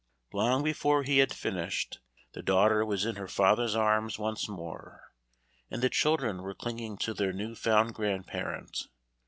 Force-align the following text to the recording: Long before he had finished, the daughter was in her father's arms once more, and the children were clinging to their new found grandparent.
Long 0.33 0.63
before 0.63 1.03
he 1.03 1.19
had 1.19 1.31
finished, 1.31 1.99
the 2.33 2.41
daughter 2.41 2.83
was 2.83 3.05
in 3.05 3.17
her 3.17 3.27
father's 3.27 3.75
arms 3.75 4.17
once 4.17 4.49
more, 4.49 5.13
and 5.69 5.83
the 5.83 5.91
children 5.91 6.41
were 6.41 6.55
clinging 6.55 6.97
to 6.97 7.13
their 7.13 7.31
new 7.31 7.53
found 7.53 7.93
grandparent. 7.93 8.87